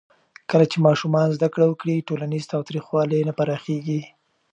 کله 0.49 0.65
چې 0.71 0.77
ماشومان 0.87 1.27
زده 1.37 1.47
کړه 1.53 1.65
وکړي، 1.67 2.05
ټولنیز 2.07 2.43
تاوتریخوالی 2.53 3.25
نه 3.27 3.33
پراخېږي. 3.37 4.01